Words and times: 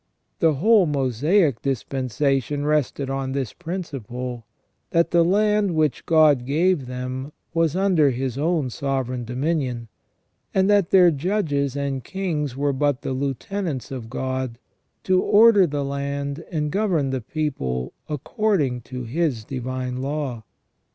The 0.39 0.55
whole 0.55 0.87
Mosaic 0.87 1.61
dispensation 1.61 2.65
rested 2.65 3.07
on 3.07 3.33
this 3.33 3.53
prin 3.53 3.83
ciple, 3.83 4.41
that 4.89 5.11
the 5.11 5.23
land 5.23 5.75
which 5.75 6.07
God 6.07 6.43
gave 6.47 6.87
them 6.87 7.31
was 7.53 7.75
under 7.75 8.09
His 8.09 8.35
own 8.35 8.71
sovereign 8.71 9.25
dominion, 9.25 9.89
and 10.55 10.67
that 10.71 10.89
their 10.89 11.11
judges 11.11 11.75
and 11.77 12.03
kings 12.03 12.57
were 12.57 12.73
but 12.73 13.03
the 13.03 13.13
lieutenants 13.13 13.91
of 13.91 14.09
God, 14.09 14.57
to 15.03 15.21
order 15.21 15.67
the 15.67 15.85
land 15.85 16.43
and 16.51 16.71
govern 16.71 17.11
the 17.11 17.21
people 17.21 17.93
according 18.09 18.81
to 18.81 19.03
His 19.03 19.43
divine 19.45 19.97
law. 19.97 20.41